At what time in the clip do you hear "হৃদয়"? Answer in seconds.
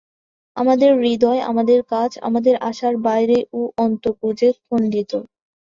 0.99-1.41